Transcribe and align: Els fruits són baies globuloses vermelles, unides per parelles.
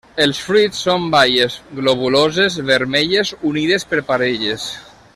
Els 0.23 0.37
fruits 0.45 0.79
són 0.85 1.05
baies 1.15 1.57
globuloses 1.81 2.57
vermelles, 2.71 3.35
unides 3.55 3.87
per 3.93 4.05
parelles. 4.13 4.71